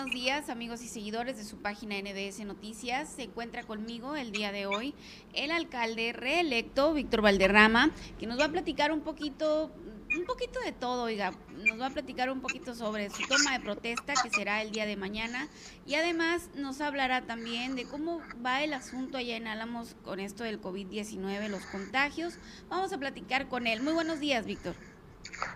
buenos 0.00 0.14
días 0.14 0.48
amigos 0.48 0.80
y 0.82 0.88
seguidores 0.88 1.36
de 1.36 1.44
su 1.44 1.58
página 1.58 1.94
NBS 2.00 2.40
Noticias. 2.46 3.12
Se 3.16 3.24
encuentra 3.24 3.64
conmigo 3.64 4.16
el 4.16 4.32
día 4.32 4.50
de 4.50 4.64
hoy 4.64 4.94
el 5.34 5.50
alcalde 5.50 6.14
reelecto, 6.14 6.94
Víctor 6.94 7.20
Valderrama, 7.20 7.90
que 8.18 8.26
nos 8.26 8.40
va 8.40 8.46
a 8.46 8.48
platicar 8.48 8.92
un 8.92 9.02
poquito, 9.02 9.70
un 10.16 10.24
poquito 10.24 10.58
de 10.60 10.72
todo, 10.72 11.02
oiga, 11.02 11.34
nos 11.66 11.78
va 11.78 11.88
a 11.88 11.90
platicar 11.90 12.30
un 12.30 12.40
poquito 12.40 12.74
sobre 12.74 13.10
su 13.10 13.20
toma 13.28 13.52
de 13.52 13.60
protesta 13.60 14.14
que 14.22 14.30
será 14.30 14.62
el 14.62 14.70
día 14.70 14.86
de 14.86 14.96
mañana 14.96 15.48
y 15.84 15.96
además 15.96 16.48
nos 16.54 16.80
hablará 16.80 17.26
también 17.26 17.76
de 17.76 17.84
cómo 17.84 18.22
va 18.42 18.62
el 18.64 18.72
asunto 18.72 19.18
allá 19.18 19.36
en 19.36 19.48
Álamos 19.48 19.96
con 20.02 20.18
esto 20.18 20.44
del 20.44 20.62
COVID-19, 20.62 21.48
los 21.48 21.66
contagios. 21.66 22.38
Vamos 22.70 22.90
a 22.94 22.98
platicar 22.98 23.48
con 23.48 23.66
él. 23.66 23.82
Muy 23.82 23.92
buenos 23.92 24.18
días, 24.18 24.46
Víctor. 24.46 24.74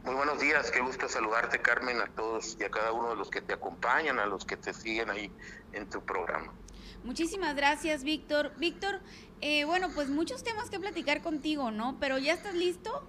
Muy 0.05 0.15
buenos 0.15 0.41
días, 0.41 0.71
qué 0.71 0.81
gusto 0.81 1.09
saludarte 1.09 1.61
Carmen, 1.61 2.01
a 2.01 2.07
todos 2.07 2.57
y 2.59 2.65
a 2.65 2.71
cada 2.71 2.93
uno 2.93 3.11
de 3.11 3.17
los 3.17 3.31
que 3.31 3.41
te 3.41 3.55
acompañan, 3.55 4.19
a 4.19 4.27
los 4.27 4.45
que 4.45 4.57
te 4.57 4.73
siguen 4.73 5.11
ahí 5.11 5.33
en 5.73 5.89
tu 5.89 6.05
programa. 6.05 6.53
Muchísimas 7.05 7.55
gracias, 7.55 8.03
Víctor. 8.05 8.53
Víctor, 8.57 9.01
eh, 9.41 9.65
bueno, 9.65 9.91
pues 9.95 10.09
muchos 10.09 10.43
temas 10.43 10.71
que 10.71 10.81
platicar 10.81 11.23
contigo, 11.23 11.71
¿no? 11.71 11.99
Pero 12.01 12.19
¿ya 12.19 12.33
estás 12.33 12.55
listo? 12.55 13.07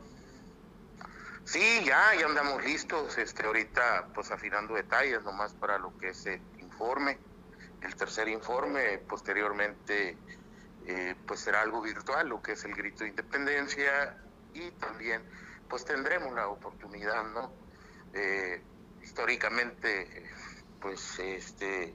Sí, 1.45 1.81
ya, 1.85 2.15
ya 2.19 2.25
andamos 2.25 2.63
listos, 2.63 3.17
este, 3.17 3.45
ahorita 3.45 4.07
pues 4.13 4.31
afinando 4.31 4.73
detalles 4.73 5.23
nomás 5.23 5.53
para 5.53 5.77
lo 5.77 5.95
que 5.97 6.09
es 6.09 6.25
el 6.25 6.41
informe, 6.59 7.19
el 7.81 7.95
tercer 7.95 8.27
informe, 8.27 8.97
posteriormente 8.97 10.17
eh, 10.87 11.15
pues 11.27 11.41
será 11.41 11.61
algo 11.61 11.81
virtual, 11.81 12.27
lo 12.27 12.41
que 12.41 12.53
es 12.53 12.65
el 12.65 12.73
grito 12.73 13.03
de 13.03 13.11
independencia 13.11 14.17
y 14.53 14.71
también 14.71 15.21
pues 15.69 15.85
tendremos 15.85 16.33
la 16.33 16.47
oportunidad, 16.47 17.23
¿no? 17.33 17.51
Eh, 18.13 18.61
históricamente, 19.03 20.29
pues 20.81 21.19
este, 21.19 21.93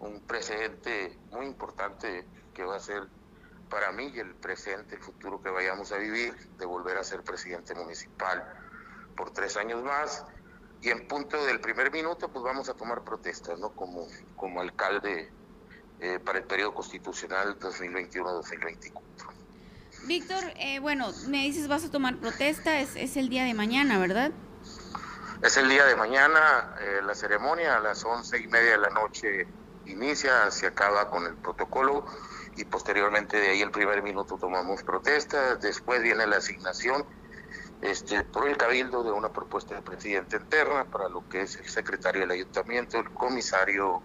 un 0.00 0.20
precedente 0.20 1.18
muy 1.30 1.46
importante 1.46 2.26
que 2.54 2.64
va 2.64 2.76
a 2.76 2.80
ser 2.80 3.08
para 3.68 3.92
mí 3.92 4.10
y 4.14 4.18
el 4.18 4.34
presente, 4.34 4.96
el 4.96 5.02
futuro 5.02 5.42
que 5.42 5.50
vayamos 5.50 5.92
a 5.92 5.98
vivir, 5.98 6.34
de 6.58 6.66
volver 6.66 6.96
a 6.98 7.04
ser 7.04 7.22
presidente 7.22 7.74
municipal 7.74 8.44
por 9.16 9.30
tres 9.30 9.56
años 9.56 9.82
más. 9.82 10.24
Y 10.80 10.90
en 10.90 11.08
punto 11.08 11.44
del 11.44 11.60
primer 11.60 11.90
minuto, 11.90 12.28
pues 12.30 12.44
vamos 12.44 12.68
a 12.68 12.74
tomar 12.74 13.02
protestas, 13.02 13.58
¿no? 13.58 13.70
Como, 13.70 14.06
como 14.36 14.60
alcalde 14.60 15.30
eh, 16.00 16.20
para 16.20 16.38
el 16.38 16.44
periodo 16.44 16.74
constitucional 16.74 17.58
2021-2024. 17.58 19.37
Víctor, 20.08 20.42
eh, 20.56 20.78
bueno, 20.78 21.12
me 21.28 21.42
dices 21.42 21.68
vas 21.68 21.84
a 21.84 21.90
tomar 21.90 22.16
protesta, 22.16 22.80
es, 22.80 22.96
es, 22.96 23.18
el 23.18 23.28
día 23.28 23.44
de 23.44 23.52
mañana, 23.52 23.98
¿verdad? 23.98 24.32
Es 25.42 25.58
el 25.58 25.68
día 25.68 25.84
de 25.84 25.96
mañana, 25.96 26.74
eh, 26.80 27.00
la 27.04 27.14
ceremonia 27.14 27.76
a 27.76 27.80
las 27.80 28.02
once 28.06 28.38
y 28.38 28.46
media 28.46 28.70
de 28.70 28.78
la 28.78 28.88
noche 28.88 29.46
inicia, 29.84 30.50
se 30.50 30.66
acaba 30.66 31.10
con 31.10 31.26
el 31.26 31.34
protocolo 31.34 32.06
y 32.56 32.64
posteriormente 32.64 33.36
de 33.38 33.50
ahí 33.50 33.60
el 33.60 33.70
primer 33.70 34.02
minuto 34.02 34.38
tomamos 34.38 34.82
protesta, 34.82 35.56
después 35.56 36.02
viene 36.02 36.26
la 36.26 36.38
asignación 36.38 37.04
este, 37.82 38.24
por 38.24 38.48
el 38.48 38.56
cabildo 38.56 39.04
de 39.04 39.12
una 39.12 39.28
propuesta 39.28 39.74
de 39.74 39.82
presidente 39.82 40.36
interna 40.36 40.86
para 40.86 41.10
lo 41.10 41.28
que 41.28 41.42
es 41.42 41.56
el 41.56 41.68
secretario 41.68 42.22
del 42.22 42.30
ayuntamiento, 42.30 42.98
el 42.98 43.10
comisario 43.10 44.02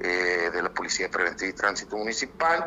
eh, 0.00 0.50
de 0.50 0.62
la 0.62 0.70
Policía 0.70 1.10
Preventiva 1.10 1.50
y 1.50 1.52
Tránsito 1.52 1.98
Municipal, 1.98 2.64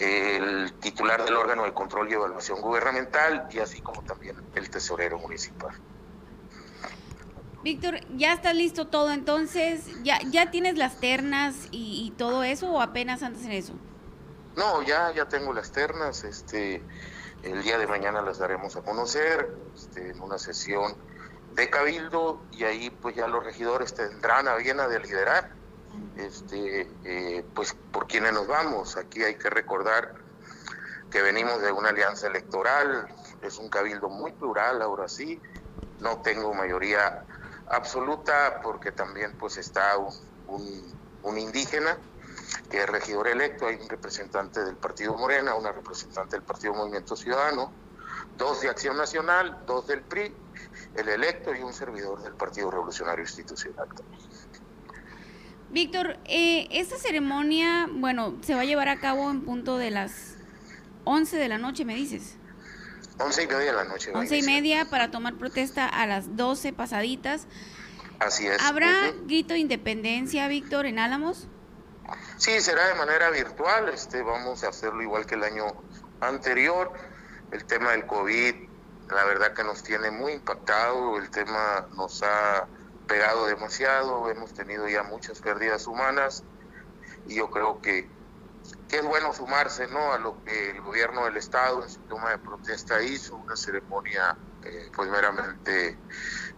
el 0.00 0.72
titular 0.80 1.24
del 1.24 1.36
órgano 1.36 1.64
de 1.64 1.74
control 1.74 2.10
y 2.10 2.14
evaluación 2.14 2.60
gubernamental 2.60 3.48
y 3.50 3.58
así 3.58 3.82
como 3.82 4.02
también 4.02 4.36
el 4.54 4.70
tesorero 4.70 5.18
municipal. 5.18 5.74
Víctor, 7.62 8.00
¿ya 8.16 8.32
está 8.32 8.54
listo 8.54 8.86
todo 8.86 9.12
entonces? 9.12 9.84
¿Ya, 10.02 10.18
ya 10.30 10.50
tienes 10.50 10.78
las 10.78 10.98
ternas 10.98 11.68
y, 11.70 12.12
todo 12.16 12.42
eso 12.42 12.70
o 12.70 12.80
apenas 12.80 13.22
antes 13.22 13.44
en 13.44 13.52
eso? 13.52 13.74
No, 14.56 14.82
ya, 14.82 15.12
ya 15.12 15.28
tengo 15.28 15.52
las 15.52 15.70
ternas, 15.70 16.24
este, 16.24 16.82
el 17.42 17.62
día 17.62 17.76
de 17.76 17.86
mañana 17.86 18.22
las 18.22 18.38
daremos 18.38 18.76
a 18.76 18.82
conocer 18.82 19.54
este, 19.74 20.10
en 20.10 20.20
una 20.20 20.38
sesión 20.38 20.94
de 21.54 21.68
cabildo 21.68 22.40
y 22.52 22.64
ahí 22.64 22.90
pues 22.90 23.14
ya 23.14 23.28
los 23.28 23.44
regidores 23.44 23.94
tendrán 23.94 24.48
a 24.48 24.54
bien 24.56 24.80
a 24.80 24.88
de 24.88 25.00
liderar 25.00 25.59
este, 26.16 26.90
eh, 27.04 27.44
pues 27.54 27.74
por 27.92 28.06
quienes 28.06 28.32
nos 28.32 28.46
vamos. 28.46 28.96
Aquí 28.96 29.22
hay 29.22 29.36
que 29.36 29.50
recordar 29.50 30.14
que 31.10 31.22
venimos 31.22 31.60
de 31.60 31.72
una 31.72 31.88
alianza 31.88 32.28
electoral, 32.28 33.08
es 33.42 33.58
un 33.58 33.68
cabildo 33.68 34.08
muy 34.08 34.32
plural, 34.32 34.80
ahora 34.80 35.08
sí, 35.08 35.40
no 35.98 36.20
tengo 36.22 36.54
mayoría 36.54 37.24
absoluta 37.68 38.60
porque 38.62 38.92
también 38.92 39.36
pues 39.38 39.56
está 39.56 39.96
un, 39.96 40.94
un, 41.22 41.38
indígena 41.38 41.98
que 42.70 42.78
es 42.82 42.88
regidor 42.88 43.28
electo, 43.28 43.66
hay 43.66 43.76
un 43.76 43.88
representante 43.88 44.64
del 44.64 44.76
Partido 44.76 45.14
Morena, 45.14 45.54
una 45.54 45.72
representante 45.72 46.36
del 46.36 46.44
Partido 46.44 46.74
Movimiento 46.74 47.16
Ciudadano, 47.16 47.72
dos 48.36 48.60
de 48.60 48.68
Acción 48.68 48.96
Nacional, 48.96 49.64
dos 49.66 49.86
del 49.86 50.02
PRI, 50.02 50.34
el 50.94 51.08
electo 51.08 51.54
y 51.54 51.60
un 51.60 51.72
servidor 51.72 52.22
del 52.22 52.34
Partido 52.34 52.70
Revolucionario 52.70 53.22
Institucional. 53.24 53.88
Víctor, 55.70 56.18
eh, 56.24 56.66
esta 56.72 56.96
ceremonia, 56.98 57.88
bueno, 57.90 58.36
se 58.42 58.54
va 58.54 58.62
a 58.62 58.64
llevar 58.64 58.88
a 58.88 58.98
cabo 58.98 59.30
en 59.30 59.42
punto 59.42 59.78
de 59.78 59.90
las 59.90 60.34
11 61.04 61.36
de 61.36 61.48
la 61.48 61.58
noche, 61.58 61.84
me 61.84 61.94
dices. 61.94 62.36
11 63.18 63.42
y 63.42 63.46
media 63.46 63.58
de 63.58 63.72
la 63.72 63.84
noche. 63.84 64.10
11 64.12 64.36
y 64.38 64.42
media 64.42 64.86
para 64.86 65.10
tomar 65.10 65.34
protesta 65.34 65.86
a 65.86 66.06
las 66.06 66.36
12 66.36 66.72
pasaditas. 66.72 67.46
Así 68.18 68.46
es. 68.46 68.60
¿Habrá 68.62 69.12
grito 69.26 69.54
de 69.54 69.60
independencia, 69.60 70.48
Víctor, 70.48 70.86
en 70.86 70.98
Álamos? 70.98 71.46
Sí, 72.36 72.60
será 72.60 72.88
de 72.88 72.94
manera 72.94 73.30
virtual. 73.30 73.88
Este, 73.90 74.22
vamos 74.22 74.64
a 74.64 74.68
hacerlo 74.68 75.02
igual 75.02 75.24
que 75.24 75.36
el 75.36 75.44
año 75.44 75.66
anterior. 76.20 76.92
El 77.52 77.64
tema 77.64 77.92
del 77.92 78.06
COVID, 78.06 78.54
la 79.10 79.24
verdad 79.24 79.54
que 79.54 79.62
nos 79.62 79.82
tiene 79.84 80.10
muy 80.10 80.32
impactado. 80.32 81.16
El 81.16 81.30
tema 81.30 81.86
nos 81.94 82.22
ha 82.22 82.66
pegado 83.10 83.46
demasiado, 83.46 84.30
hemos 84.30 84.54
tenido 84.54 84.88
ya 84.88 85.02
muchas 85.02 85.40
pérdidas 85.40 85.88
humanas 85.88 86.44
y 87.26 87.34
yo 87.34 87.50
creo 87.50 87.82
que, 87.82 88.08
es 88.92 89.04
bueno 89.04 89.32
sumarse 89.32 89.88
¿no? 89.88 90.12
a 90.12 90.18
lo 90.18 90.44
que 90.44 90.70
el 90.70 90.80
gobierno 90.80 91.24
del 91.24 91.36
estado 91.36 91.82
en 91.82 91.88
su 91.88 91.98
toma 92.02 92.30
de 92.30 92.38
protesta 92.38 93.02
hizo, 93.02 93.34
una 93.34 93.56
ceremonia 93.56 94.36
eh, 94.64 94.90
pues 94.94 95.10
meramente 95.10 95.98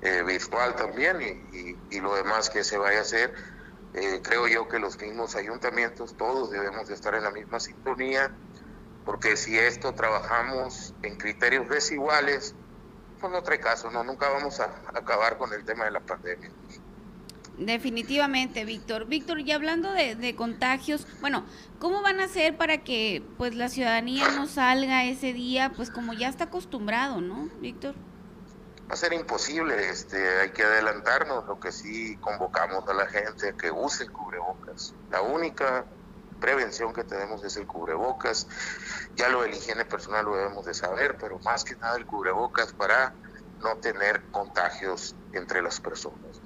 eh, 0.03 0.23
virtual 0.25 0.75
también 0.77 1.23
y, 1.23 1.77
y, 1.91 2.01
lo 2.01 2.15
demás 2.15 2.51
que 2.51 2.65
se 2.65 2.77
vaya 2.77 2.99
a 2.99 3.03
hacer. 3.03 3.35
Eh, 3.95 4.21
creo 4.23 4.47
yo 4.47 4.69
que 4.69 4.79
los 4.79 4.99
mismos 4.99 5.37
ayuntamientos, 5.37 6.17
todos 6.17 6.51
debemos 6.51 6.89
de 6.89 6.95
estar 6.95 7.15
en 7.15 7.25
la 7.25 7.31
misma 7.31 7.61
sintonía, 7.61 8.31
porque 9.05 9.37
si 9.37 9.59
esto 9.59 9.95
trabajamos 9.95 10.95
en 11.03 11.17
criterios 11.17 11.69
desiguales, 11.69 12.55
pues 13.23 13.33
no 13.33 13.43
trae 13.43 13.61
caso, 13.61 13.91
no, 13.91 14.03
nunca 14.05 14.29
vamos 14.29 14.61
a 14.61 14.65
acabar 14.93 15.39
con 15.39 15.53
el 15.55 15.65
tema 15.65 15.85
de 15.85 15.93
la 15.93 16.01
pandemia. 16.01 16.51
Definitivamente, 17.57 18.65
Víctor. 18.65 19.07
Víctor, 19.07 19.41
y 19.41 19.53
hablando 19.53 19.93
de, 19.93 20.35
contagios, 20.37 21.07
bueno, 21.21 21.45
¿cómo 21.79 22.03
van 22.03 22.19
a 22.21 22.25
hacer 22.25 22.57
para 22.57 22.79
que 22.79 23.23
pues 23.39 23.55
la 23.55 23.69
ciudadanía 23.69 24.29
no 24.31 24.47
salga 24.49 25.05
ese 25.05 25.33
día, 25.33 25.73
pues 25.77 25.91
como 25.91 26.13
ya 26.13 26.29
está 26.29 26.45
acostumbrado, 26.45 27.21
¿no, 27.21 27.49
Víctor? 27.61 27.95
Va 28.91 28.95
a 28.95 28.97
ser 28.97 29.13
imposible, 29.13 29.89
este, 29.89 30.41
hay 30.41 30.51
que 30.51 30.65
adelantarnos, 30.65 31.47
lo 31.47 31.61
que 31.61 31.71
sí 31.71 32.17
convocamos 32.17 32.89
a 32.89 32.95
la 32.95 33.07
gente 33.07 33.51
a 33.51 33.53
que 33.53 33.71
use 33.71 34.05
el 34.05 34.11
cubrebocas. 34.11 34.95
La 35.11 35.23
única 35.23 35.85
prevención 36.43 36.93
que 36.93 37.05
tenemos 37.05 37.43
es 37.45 37.57
el 37.57 37.67
cubrebocas. 37.67 38.47
Ya 39.17 39.31
lo 39.31 39.43
del 39.43 39.55
higiene 39.55 39.87
personal 39.87 40.27
lo 40.27 40.37
debemos 40.37 40.67
de 40.67 40.75
saber, 40.75 41.17
pero 41.19 41.39
más 41.39 41.65
que 41.65 41.77
nada 41.77 41.97
el 41.97 42.05
cubrebocas 42.05 42.75
para 42.75 43.15
no 43.63 43.77
tener 43.77 44.23
contagios 44.33 45.15
entre 45.33 45.63
las 45.63 45.81
personas. 45.81 46.43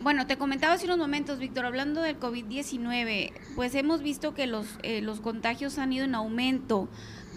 Bueno, 0.00 0.26
te 0.26 0.38
comentaba 0.38 0.74
hace 0.74 0.86
unos 0.86 0.96
momentos, 0.96 1.38
Víctor, 1.38 1.66
hablando 1.66 2.00
del 2.00 2.18
COVID-19, 2.18 3.34
pues 3.54 3.74
hemos 3.74 4.02
visto 4.02 4.32
que 4.32 4.46
los, 4.46 4.66
eh, 4.82 5.02
los 5.02 5.20
contagios 5.20 5.78
han 5.78 5.92
ido 5.92 6.06
en 6.06 6.14
aumento. 6.14 6.88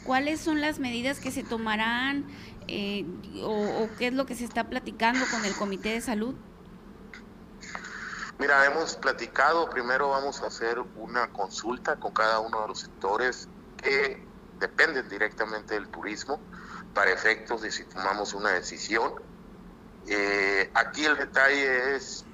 ¿Cuáles 0.06 0.40
son 0.40 0.62
las 0.62 0.80
medidas 0.80 1.20
que 1.20 1.32
se 1.32 1.44
tomarán 1.44 2.26
eh, 2.68 3.06
o 3.42 3.90
qué 3.98 4.08
es 4.08 4.14
lo 4.14 4.26
que 4.26 4.36
se 4.36 4.46
está 4.46 4.70
platicando 4.70 5.26
con 5.32 5.44
el 5.44 5.54
Comité 5.56 5.90
de 5.90 6.02
Salud? 6.02 6.36
Mira, 8.44 8.66
hemos 8.66 8.98
platicado, 8.98 9.70
primero 9.70 10.10
vamos 10.10 10.42
a 10.42 10.48
hacer 10.48 10.78
una 10.98 11.30
consulta 11.30 11.96
con 11.96 12.12
cada 12.12 12.42
uno 12.42 12.64
de 12.64 12.68
los 12.68 12.82
sectores 12.82 13.48
que 13.82 14.22
dependen 14.60 15.08
directamente 15.08 15.76
del 15.76 15.88
turismo 15.88 16.42
para 16.94 17.12
efectos 17.12 17.62
de 17.62 17.72
si 17.72 17.86
tomamos 17.86 18.34
una 18.34 18.50
decisión. 18.50 19.14
Eh, 20.08 20.70
aquí 20.74 21.06
el 21.06 21.16
detalle 21.16 21.96
es, 21.96 22.26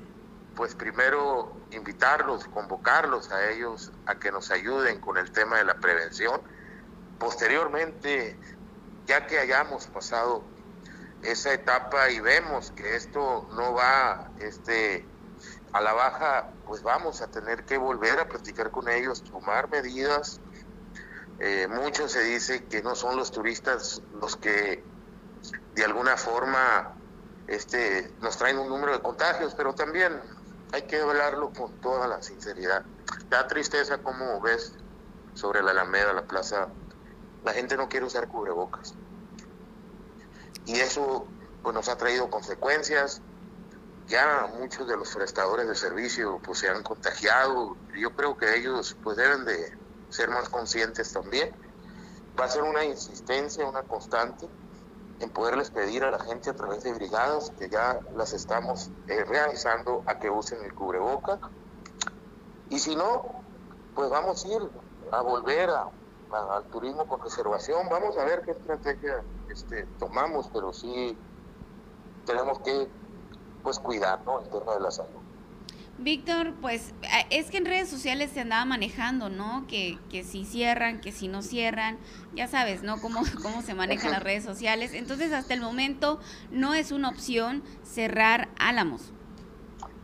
pues 0.56 0.74
primero 0.74 1.56
invitarlos, 1.70 2.46
convocarlos 2.46 3.32
a 3.32 3.48
ellos 3.52 3.92
a 4.08 4.16
que 4.16 4.32
nos 4.32 4.50
ayuden 4.50 5.00
con 5.02 5.16
el 5.16 5.32
tema 5.32 5.58
de 5.58 5.66
la 5.66 5.76
prevención. 5.76 6.42
Posteriormente, 7.20 8.36
ya 9.06 9.28
que 9.28 9.38
hayamos 9.38 9.86
pasado 9.86 10.44
esa 11.22 11.54
etapa 11.54 12.10
y 12.10 12.20
vemos 12.20 12.72
que 12.72 12.96
esto 12.96 13.48
no 13.54 13.76
va 13.76 14.32
este, 14.40 15.06
a 15.72 15.82
la 15.82 15.94
baja, 15.94 16.52
pues 16.66 16.82
vamos 16.82 17.22
a 17.22 17.28
tener 17.28 17.64
que 17.66 17.78
volver 17.78 18.20
a 18.20 18.28
platicar 18.28 18.72
con 18.72 18.90
ellos, 18.90 19.24
tomar 19.24 19.70
medidas. 19.70 20.42
Eh, 21.40 21.68
mucho 21.68 22.10
se 22.10 22.24
dice 22.24 22.66
que 22.66 22.82
no 22.82 22.96
son 22.96 23.16
los 23.16 23.32
turistas 23.32 24.02
los 24.20 24.36
que 24.36 24.84
de 25.74 25.86
alguna 25.86 26.18
forma 26.18 26.96
este, 27.48 28.14
nos 28.22 28.38
traen 28.38 28.58
un 28.60 28.70
número 28.70 28.94
de 28.94 29.02
contagios, 29.02 29.56
pero 29.56 29.74
también 29.74 30.22
hay 30.72 30.84
que 30.84 31.00
hablarlo 31.00 31.52
con 31.52 31.80
toda 31.80 32.08
la 32.08 32.22
sinceridad. 32.22 32.84
Da 33.30 33.48
tristeza 33.48 33.98
como 34.00 34.42
ves 34.42 34.74
sobre 35.34 35.64
la 35.64 35.72
Alameda, 35.72 36.14
la 36.14 36.26
plaza, 36.26 36.68
la 37.44 37.54
gente 37.54 37.78
no 37.78 37.90
quiere 37.90 38.06
usar 38.06 38.28
cubrebocas. 38.28 38.94
Y 40.66 40.80
eso 40.80 41.28
pues 41.62 41.74
nos 41.74 41.90
ha 41.90 41.98
traído 41.98 42.30
consecuencias, 42.30 43.22
ya 44.10 44.52
muchos 44.60 44.88
de 44.88 44.98
los 44.98 45.16
prestadores 45.16 45.68
de 45.68 45.76
servicio 45.76 46.42
pues 46.44 46.60
se 46.60 46.70
han 46.70 46.82
contagiado. 46.84 47.78
Yo 47.96 48.16
creo 48.16 48.36
que 48.36 48.58
ellos 48.58 48.98
pues 49.04 49.16
deben 49.18 49.46
de 49.46 49.78
ser 50.10 50.30
más 50.30 50.50
conscientes 50.50 51.14
también. 51.14 51.52
Va 52.38 52.46
a 52.46 52.50
ser 52.50 52.64
una 52.64 52.84
insistencia, 52.84 53.68
una 53.68 53.84
constante 53.84 54.48
en 55.20 55.30
poderles 55.30 55.70
pedir 55.70 56.04
a 56.04 56.12
la 56.12 56.20
gente 56.20 56.50
a 56.50 56.56
través 56.56 56.84
de 56.84 56.94
brigadas 56.94 57.52
que 57.60 57.70
ya 57.70 58.00
las 58.16 58.34
estamos 58.34 58.90
eh, 59.08 59.24
realizando 59.26 60.04
a 60.08 60.18
que 60.18 60.30
usen 60.30 60.64
el 60.64 60.74
cubreboca. 60.74 61.40
Y 62.70 62.80
si 62.80 62.96
no, 62.96 63.44
pues 63.94 64.10
vamos 64.10 64.44
a 64.44 64.48
ir 64.48 64.62
a 65.12 65.22
volver 65.22 65.70
al 65.70 66.64
turismo 66.72 67.08
con 67.08 67.22
reservación. 67.22 67.88
Vamos 67.90 68.18
a 68.18 68.24
ver 68.24 68.42
qué 68.44 68.52
estrategia 68.52 69.24
este, 69.50 69.86
tomamos, 70.00 70.50
pero 70.52 70.74
sí 70.74 71.18
tenemos 72.26 72.60
que 72.60 72.90
pues 73.64 73.80
cuidar 73.80 74.22
¿no? 74.26 74.40
el 74.40 74.50
tema 74.50 74.74
de 74.74 74.80
la 74.80 74.92
salud. 74.92 75.20
Víctor, 76.02 76.54
pues 76.62 76.94
es 77.30 77.52
que 77.52 77.58
en 77.58 77.66
redes 77.66 77.90
sociales 77.90 78.32
se 78.34 78.40
andaba 78.40 78.64
manejando, 78.64 79.30
¿no? 79.30 79.66
Que, 79.68 80.00
que 80.10 80.24
si 80.24 80.46
cierran, 80.46 81.02
que 81.02 81.12
si 81.12 81.28
no 81.28 81.42
cierran, 81.42 82.00
ya 82.34 82.48
sabes, 82.48 82.84
¿no? 82.84 83.02
Cómo, 83.02 83.22
cómo 83.44 83.62
se 83.62 83.74
manejan 83.74 84.12
las 84.12 84.24
redes 84.24 84.46
sociales. 84.46 84.94
Entonces, 84.94 85.34
hasta 85.34 85.54
el 85.54 85.60
momento 85.60 86.20
no 86.52 86.74
es 86.74 86.94
una 86.94 87.10
opción 87.10 87.64
cerrar 87.84 88.48
Álamos. 88.58 89.12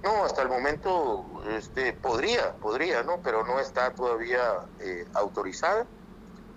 No, 0.04 0.25
hasta 0.25 0.42
el 0.42 0.50
momento 0.50 1.25
este, 1.50 1.94
podría, 1.94 2.56
podría, 2.58 3.04
¿no? 3.04 3.22
Pero 3.24 3.46
no 3.46 3.60
está 3.60 3.94
todavía 3.94 4.68
eh, 4.81 5.06
autorizada. 5.13 5.88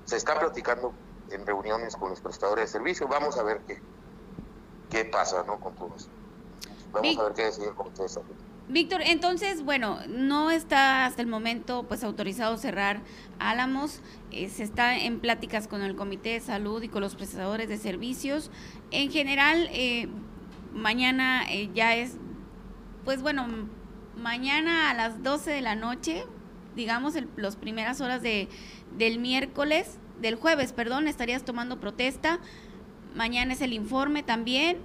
Se 0.05 0.17
está 0.17 0.39
platicando 0.39 0.93
en 1.31 1.47
reuniones 1.47 1.97
con 1.97 2.11
los 2.11 2.21
prestadores 2.21 2.65
de 2.65 2.79
servicio. 2.79 3.07
Vamos 3.07 3.39
a 3.39 3.45
ver 3.45 3.61
qué, 3.67 3.81
qué 4.91 5.05
pasa, 5.05 5.45
¿no? 5.47 5.61
Con 5.61 5.77
todo 5.77 5.95
eso. 5.97 6.11
Vamos 6.93 7.19
a 7.19 7.23
ver 7.25 7.33
qué 7.35 7.43
de 7.45 8.09
Salud. 8.09 8.35
Víctor, 8.69 9.01
entonces, 9.03 9.65
bueno, 9.65 9.99
no 10.09 10.51
está 10.51 11.07
hasta 11.07 11.23
el 11.23 11.29
momento 11.29 11.87
pues 11.89 12.05
autorizado 12.05 12.59
cerrar 12.59 13.01
Álamos, 13.39 14.03
eh, 14.31 14.51
se 14.51 14.63
está 14.63 14.99
en 14.99 15.21
pláticas 15.21 15.69
con 15.69 15.81
el 15.81 15.97
Comité 15.97 16.31
de 16.31 16.41
Salud 16.41 16.83
y 16.83 16.89
con 16.89 17.01
los 17.01 17.15
prestadores 17.15 17.69
de 17.71 17.79
servicios. 17.79 18.51
En 18.91 19.11
general, 19.11 19.71
eh, 19.73 20.09
mañana 20.75 21.45
eh, 21.51 21.71
ya 21.75 21.97
es, 21.97 22.19
pues 23.07 23.23
bueno, 23.23 23.47
mañana 24.19 24.91
a 24.91 24.95
las 24.95 25.23
12 25.23 25.51
de 25.51 25.63
la 25.63 25.75
noche, 25.75 26.27
digamos, 26.77 27.15
las 27.37 27.57
primeras 27.57 28.03
horas 28.03 28.21
de, 28.21 28.51
del 28.99 29.19
miércoles, 29.19 29.97
del 30.21 30.35
jueves, 30.35 30.75
perdón, 30.75 31.09
estarías 31.09 31.43
tomando 31.43 31.81
protesta. 31.81 32.39
Mañana 33.15 33.55
es 33.55 33.63
el 33.63 33.73
informe 33.73 34.23
también 34.23 34.77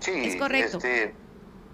Sí, 0.00 0.12
es 0.14 0.36
correcto. 0.36 0.78
Este, 0.78 1.14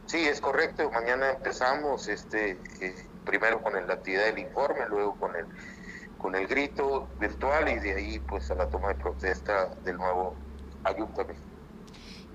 sí, 0.06 0.18
es 0.18 0.40
correcto. 0.40 0.90
Mañana 0.90 1.30
empezamos 1.30 2.08
este 2.08 2.58
eh, 2.80 2.94
primero 3.24 3.62
con 3.62 3.74
la 3.74 3.94
actividad 3.94 4.26
del 4.26 4.38
informe, 4.38 4.80
luego 4.88 5.14
con 5.16 5.34
el 5.36 5.46
con 6.18 6.34
el 6.34 6.46
grito 6.46 7.08
virtual 7.20 7.68
y 7.68 7.78
de 7.78 7.94
ahí 7.94 8.18
pues 8.18 8.50
a 8.50 8.54
la 8.54 8.68
toma 8.68 8.88
de 8.88 8.94
protesta 8.96 9.66
del 9.84 9.96
nuevo 9.96 10.34
ayuntamiento. 10.84 11.42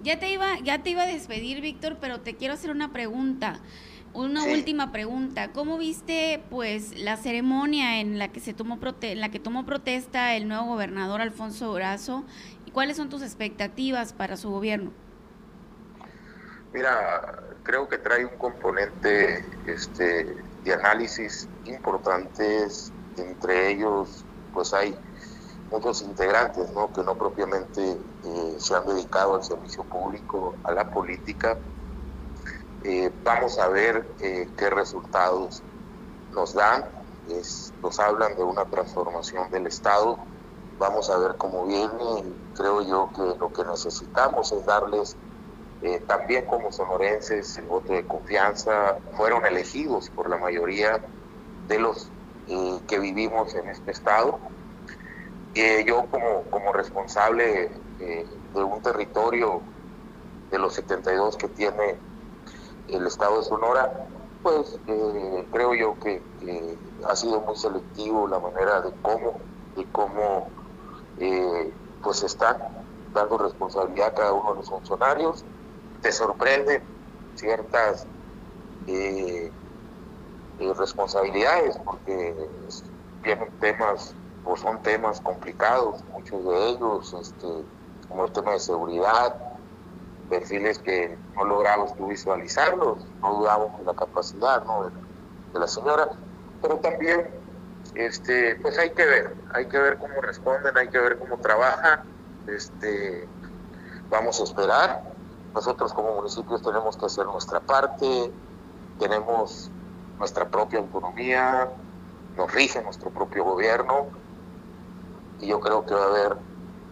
Ya 0.04 0.20
te 0.20 0.32
iba 0.32 0.60
ya 0.60 0.82
te 0.82 0.92
iba 0.92 1.04
a 1.04 1.08
despedir, 1.08 1.62
Víctor, 1.62 1.98
pero 2.00 2.22
te 2.22 2.36
quiero 2.36 2.54
hacer 2.54 2.72
una 2.72 2.92
pregunta. 2.94 3.60
Una 4.14 4.44
última 4.44 4.92
pregunta. 4.92 5.54
¿Cómo 5.54 5.78
viste 5.78 6.44
pues 6.50 7.00
la 7.00 7.16
ceremonia 7.16 8.02
en 8.02 8.20
la 8.20 8.28
que 8.28 8.42
se 8.42 8.54
tomó 8.54 8.78
prote 8.78 9.14
en 9.14 9.22
la 9.22 9.30
que 9.30 9.40
tomó 9.40 9.66
protesta 9.66 10.36
el 10.36 10.50
nuevo 10.50 10.66
gobernador 10.66 11.22
Alfonso 11.22 11.68
Durazo? 11.68 12.26
¿Y 12.66 12.72
cuáles 12.72 12.98
son 12.98 13.10
tus 13.10 13.22
expectativas 13.22 14.12
para 14.12 14.36
su 14.36 14.50
gobierno? 14.50 14.92
Mira, 16.74 17.22
creo 17.64 17.88
que 17.88 17.98
trae 17.98 18.24
un 18.24 18.38
componente 18.38 19.60
este, 19.66 20.46
de 20.64 20.74
análisis 20.74 21.50
importantes, 21.66 22.94
entre 23.18 23.72
ellos 23.72 24.26
pues 24.54 24.74
hay 24.74 24.98
muchos 25.70 26.02
integrantes 26.02 26.72
¿no? 26.74 26.92
que 26.92 27.04
no 27.04 27.18
propiamente 27.18 27.82
eh, 28.24 28.56
se 28.58 28.76
han 28.76 28.86
dedicado 28.86 29.36
al 29.36 29.44
servicio 29.44 29.84
público, 29.86 30.60
a 30.64 30.72
la 30.72 30.90
política. 30.90 31.60
Eh, 32.84 33.12
vamos 33.24 33.60
a 33.60 33.68
ver 33.68 34.16
eh, 34.20 34.54
qué 34.58 34.70
resultados 34.70 35.64
nos 36.32 36.54
dan, 36.54 36.86
nos 37.82 38.00
hablan 38.00 38.36
de 38.36 38.44
una 38.44 38.66
transformación 38.66 39.50
del 39.52 39.68
Estado, 39.68 40.18
vamos 40.78 41.10
a 41.10 41.18
ver 41.18 41.36
cómo 41.38 41.66
viene, 41.66 42.36
creo 42.54 42.82
yo 42.82 43.12
que 43.14 43.40
lo 43.40 43.52
que 43.52 43.64
necesitamos 43.66 44.52
es 44.52 44.66
darles 44.66 45.18
eh, 45.83 46.00
también 46.07 46.45
como 46.45 46.72
sonorenses, 46.72 47.57
el 47.57 47.66
voto 47.66 47.94
de 47.94 48.06
confianza, 48.06 49.00
fueron 49.18 49.44
elegidos 49.48 50.12
por 50.12 50.30
la 50.30 50.38
mayoría 50.38 51.04
de 51.68 51.80
los 51.80 52.12
eh, 52.45 52.80
que 52.88 53.00
vivimos 53.00 53.56
en 53.56 53.68
este 53.68 53.89
estado. 53.89 54.39
Eh, 55.56 55.83
yo 55.86 56.06
como, 56.12 56.44
como 56.51 56.72
responsable 56.72 57.72
de 57.98 58.63
un 58.63 58.81
territorio 58.81 59.63
de 60.51 60.60
los 60.60 60.74
72 60.74 61.38
que 61.38 61.48
tiene 61.50 62.00
el 62.88 63.07
estado 63.07 63.38
de 63.38 63.44
Sonora, 63.44 63.92
pues 64.44 64.80
creo 64.86 65.74
yo 65.74 66.00
que, 66.00 66.24
ha 67.07 67.16
sido 67.16 67.42
muy 67.42 67.56
selectivo 67.56 68.27
la 68.27 68.39
manera 68.39 68.81
de 68.81 68.92
cómo, 69.01 69.39
de 69.75 69.86
cómo 69.92 70.51
pues 72.01 72.24
están 72.24 72.57
dando 73.13 73.38
responsabilidad 73.38 74.07
a 74.07 74.13
cada 74.13 74.34
uno 74.34 74.51
de 74.51 74.56
los 74.57 74.69
funcionarios 74.69 75.45
te 76.01 76.12
sorprenden 76.12 76.83
ciertas 77.36 78.07
eh, 78.88 79.51
responsabilidades 80.77 81.77
porque 81.79 82.36
tienen 83.24 83.50
temas 83.60 84.15
o 84.43 84.55
son 84.58 84.81
temas 84.81 85.22
complicados, 85.22 86.03
muchos 86.12 86.43
de 86.43 86.70
ellos, 86.70 87.13
este, 87.13 87.48
como 88.08 88.25
el 88.25 88.31
tema 88.31 88.53
de 88.53 88.60
seguridad, 88.60 89.36
perfiles 90.29 90.79
que 90.79 91.17
no 91.36 91.46
logramos 91.46 91.93
visualizarlos, 92.08 93.05
no 93.22 93.34
dudamos 93.36 93.77
de 93.79 93.86
la 93.86 93.93
capacidad 93.93 94.63
de, 95.53 95.60
la, 95.60 95.67
señora, 95.67 96.10
pero 96.62 96.77
también 96.77 97.29
este, 97.93 98.55
pues 98.62 98.77
hay 98.79 98.91
que 98.91 99.05
ver, 99.05 99.36
hay 99.53 99.67
que 99.67 99.77
ver 99.77 99.98
cómo 99.98 100.22
responden, 100.22 100.75
hay 100.77 100.88
que 100.88 101.00
ver 101.00 101.20
cómo 101.20 101.38
trabajan, 101.38 102.03
este, 102.48 103.27
vamos 104.10 104.39
a 104.39 104.43
esperar, 104.43 105.11
nosotros 105.53 105.93
como 105.93 106.15
municipios 106.15 106.62
tenemos 106.62 106.98
que 106.98 107.05
hacer 107.05 107.25
nuestra 107.25 107.60
parte, 107.60 108.31
tenemos 109.00 109.70
nuestra 110.17 110.50
propia 110.50 110.79
autonomía, 110.79 111.70
nos 112.38 112.53
rige 112.53 112.81
nuestro 112.81 113.10
propio 113.10 113.43
gobierno 113.43 114.08
y 115.39 115.48
yo 115.48 115.60
creo 115.60 115.86
que 115.86 115.93
va 115.93 116.03
a 116.03 116.08
haber 116.08 116.38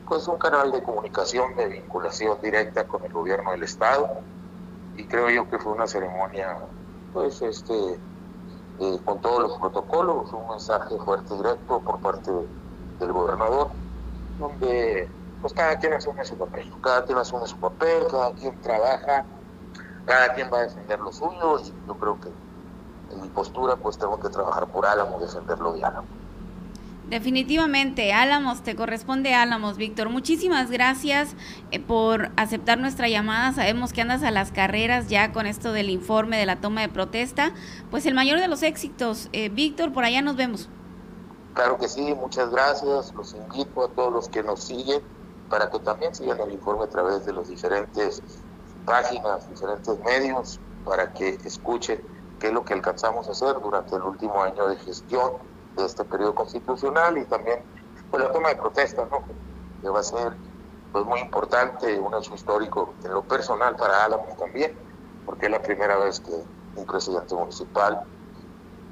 pues 0.07 0.27
un 0.27 0.37
canal 0.37 0.71
de 0.71 0.81
comunicación, 0.81 1.55
de 1.55 1.67
vinculación 1.67 2.41
directa 2.41 2.87
con 2.87 3.03
el 3.05 3.13
gobierno 3.13 3.51
del 3.51 3.63
estado 3.63 4.09
y 4.97 5.05
creo 5.05 5.29
yo 5.29 5.49
que 5.49 5.59
fue 5.59 5.71
una 5.71 5.87
ceremonia 5.87 6.57
pues 7.13 7.41
este 7.41 7.99
eh, 8.81 8.99
con 9.03 9.19
todos 9.21 9.41
los 9.41 9.57
protocolos, 9.59 10.31
un 10.33 10.49
mensaje 10.49 10.97
fuerte 10.97 11.33
y 11.33 11.37
directo 11.37 11.81
por 11.81 11.99
parte 11.99 12.31
del 12.99 13.11
gobernador 13.11 13.71
donde 14.39 15.09
pues 15.41 15.53
cada 15.53 15.77
quien 15.79 15.93
asume 15.93 16.25
su 16.25 16.37
papel, 16.37 16.71
cada 16.81 17.05
quien 17.05 17.17
asume 17.17 17.47
su 17.47 17.57
papel, 17.57 18.03
cada 18.09 18.33
quien 18.33 18.59
trabaja, 18.61 19.25
cada 20.05 20.33
quien 20.33 20.49
va 20.51 20.59
a 20.59 20.61
defender 20.63 20.99
lo 20.99 21.11
suyo 21.11 21.59
y 21.59 21.73
yo 21.87 21.95
creo 21.95 22.19
que 22.19 22.29
en 23.13 23.21
mi 23.21 23.29
postura 23.29 23.75
pues 23.75 23.97
tengo 23.97 24.19
que 24.19 24.29
trabajar 24.29 24.67
por 24.67 24.85
Álamos, 24.85 25.21
defenderlo 25.21 25.73
de 25.73 25.83
Álamos. 25.83 26.09
Definitivamente, 27.09 28.13
Álamos, 28.13 28.61
te 28.61 28.75
corresponde 28.75 29.33
Álamos, 29.33 29.77
Víctor. 29.77 30.09
Muchísimas 30.09 30.69
gracias 30.69 31.35
eh, 31.71 31.79
por 31.79 32.29
aceptar 32.35 32.77
nuestra 32.77 33.09
llamada. 33.09 33.51
Sabemos 33.51 33.93
que 33.93 34.01
andas 34.01 34.21
a 34.21 34.29
las 34.29 34.51
carreras 34.51 35.07
ya 35.07 35.31
con 35.31 35.47
esto 35.47 35.73
del 35.73 35.89
informe 35.89 36.37
de 36.37 36.45
la 36.45 36.57
toma 36.57 36.81
de 36.81 36.89
protesta. 36.89 37.51
Pues 37.89 38.05
el 38.05 38.13
mayor 38.13 38.39
de 38.39 38.47
los 38.47 38.61
éxitos. 38.61 39.29
Eh, 39.33 39.49
Víctor, 39.49 39.91
por 39.91 40.03
allá 40.03 40.21
nos 40.21 40.35
vemos. 40.35 40.69
Claro 41.55 41.79
que 41.79 41.87
sí, 41.87 42.13
muchas 42.13 42.51
gracias. 42.51 43.11
Los 43.15 43.33
invito 43.33 43.85
a 43.85 43.89
todos 43.89 44.13
los 44.13 44.29
que 44.29 44.43
nos 44.43 44.63
siguen 44.63 45.01
para 45.49 45.69
que 45.69 45.79
también 45.79 46.13
sigan 46.13 46.39
el 46.39 46.51
informe 46.51 46.85
a 46.85 46.89
través 46.89 47.25
de 47.25 47.33
los 47.33 47.47
diferentes 47.47 48.21
páginas, 48.85 49.49
diferentes 49.49 49.99
medios, 50.03 50.59
para 50.85 51.11
que 51.13 51.39
escuche 51.43 52.03
qué 52.39 52.47
es 52.47 52.53
lo 52.53 52.63
que 52.63 52.73
alcanzamos 52.73 53.27
a 53.27 53.31
hacer 53.31 53.59
durante 53.61 53.95
el 53.95 54.03
último 54.03 54.41
año 54.41 54.67
de 54.67 54.75
gestión 54.77 55.33
de 55.75 55.85
este 55.85 56.03
periodo 56.05 56.35
constitucional 56.35 57.17
y 57.17 57.25
también 57.25 57.59
pues, 58.09 58.23
la 58.23 58.31
toma 58.31 58.49
de 58.49 58.55
protesta, 58.55 59.07
¿no? 59.11 59.23
que 59.81 59.89
va 59.89 59.99
a 59.99 60.03
ser 60.03 60.33
pues, 60.91 61.05
muy 61.05 61.19
importante, 61.19 61.99
un 61.99 62.13
hecho 62.15 62.33
histórico 62.33 62.93
en 63.03 63.13
lo 63.13 63.23
personal 63.23 63.75
para 63.75 64.05
Álamos 64.05 64.35
también, 64.37 64.77
porque 65.25 65.47
es 65.47 65.51
la 65.51 65.61
primera 65.61 65.97
vez 65.97 66.19
que 66.19 66.31
un 66.75 66.85
presidente 66.85 67.35
municipal 67.35 68.01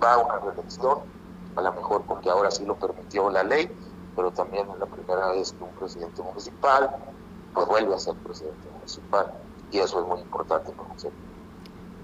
va 0.04 0.14
a 0.14 0.18
una 0.18 0.40
reelección, 0.40 1.00
a 1.56 1.62
lo 1.62 1.74
mejor 1.74 2.04
porque 2.04 2.30
ahora 2.30 2.52
sí 2.52 2.66
lo 2.66 2.76
permitió 2.76 3.30
la 3.30 3.44
ley, 3.44 3.72
pero 4.18 4.32
también 4.32 4.66
es 4.74 4.80
la 4.80 4.88
primera 4.88 5.32
vez 5.32 5.54
que 5.54 5.64
un 5.64 5.70
presidente 5.76 6.24
municipal 6.24 6.90
pues 7.54 7.68
vuelve 7.68 7.94
a 7.94 8.00
ser 8.00 8.16
presidente 8.16 8.68
municipal 8.74 9.32
y 9.72 9.78
eso 9.78 10.02
es 10.02 10.08
muy 10.08 10.20
importante 10.20 10.72
para 10.72 10.90
nosotros. 10.90 11.22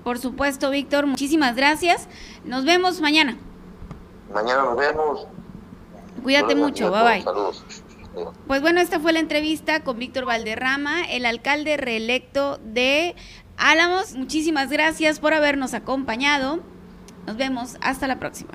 Por 0.04 0.20
supuesto, 0.20 0.70
Víctor, 0.70 1.08
muchísimas 1.08 1.56
gracias. 1.56 2.08
Nos 2.46 2.66
vemos 2.66 3.02
mañana. 3.02 3.38
Mañana 4.32 4.64
nos 4.64 4.78
vemos. 4.78 5.28
Cuídate 6.22 6.56
mucho, 6.56 6.92
bye 6.92 7.04
bye. 7.04 7.22
Saludos. 7.24 7.66
Pues 8.46 8.62
bueno, 8.62 8.80
esta 8.80 9.00
fue 9.00 9.12
la 9.12 9.20
entrevista 9.20 9.84
con 9.84 9.98
Víctor 9.98 10.26
Valderrama, 10.26 11.02
el 11.10 11.26
alcalde 11.26 11.78
reelecto 11.78 12.60
de 12.64 13.16
Álamos. 13.58 14.14
Muchísimas 14.14 14.70
gracias 14.70 15.20
por 15.20 15.34
habernos 15.34 15.74
acompañado. 15.74 16.60
Nos 17.26 17.38
vemos. 17.38 17.78
Hasta 17.82 18.08
la 18.08 18.20
próxima. 18.20 18.52